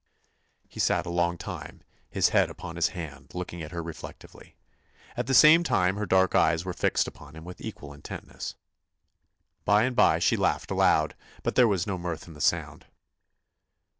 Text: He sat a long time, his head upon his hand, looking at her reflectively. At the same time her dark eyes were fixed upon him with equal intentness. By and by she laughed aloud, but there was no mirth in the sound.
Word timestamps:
He 0.67 0.79
sat 0.79 1.05
a 1.05 1.11
long 1.11 1.37
time, 1.37 1.81
his 2.09 2.29
head 2.29 2.49
upon 2.49 2.75
his 2.75 2.87
hand, 2.87 3.35
looking 3.35 3.61
at 3.61 3.69
her 3.69 3.83
reflectively. 3.83 4.55
At 5.15 5.27
the 5.27 5.35
same 5.35 5.61
time 5.63 5.95
her 5.97 6.07
dark 6.07 6.33
eyes 6.33 6.65
were 6.65 6.73
fixed 6.73 7.07
upon 7.07 7.35
him 7.35 7.45
with 7.45 7.61
equal 7.61 7.93
intentness. 7.93 8.55
By 9.63 9.83
and 9.83 9.95
by 9.95 10.17
she 10.17 10.35
laughed 10.37 10.71
aloud, 10.71 11.15
but 11.43 11.53
there 11.53 11.67
was 11.67 11.85
no 11.85 11.99
mirth 11.99 12.27
in 12.27 12.33
the 12.33 12.41
sound. 12.41 12.87